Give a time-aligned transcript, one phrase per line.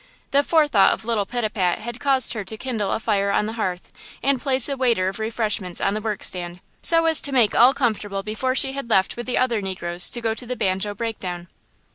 [0.31, 3.93] The forethought of little Pitapat had caused her to kindle a fire on the hearth
[4.23, 8.23] and place a waiter of refreshments on the workstand, so as to make all comfortable
[8.23, 11.49] before she had left with the other negroes to go to the banjo breakdown.